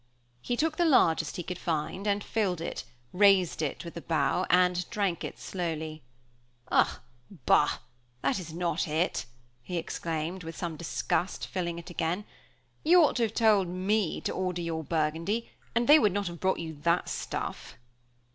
[0.41, 4.47] He took the largest he could find, and filled it, raised it with a bow,
[4.49, 6.01] and drank it slowly.
[6.71, 7.01] "Ah!
[7.03, 7.03] ah!
[7.45, 7.79] Bah!
[8.23, 9.27] That is not it,"
[9.61, 12.25] he exclaimed, with some disgust, filling it again.
[12.83, 16.39] "You ought to have told me to order your Burgundy, and they would not have
[16.39, 17.75] brought you that stuff."